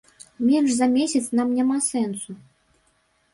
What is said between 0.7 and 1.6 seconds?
за месяц нам